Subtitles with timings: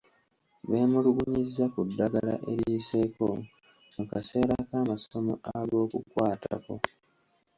[0.69, 3.27] Beemulugunyizza ku ddagala eriyiseeko
[3.95, 6.73] mu kaseera k'amasomo ag'okukwatako.